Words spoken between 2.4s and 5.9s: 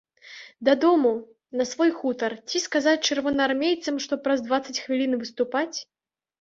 ці сказаць чырвонаармейцам, што праз дваццаць хвілін выступаць?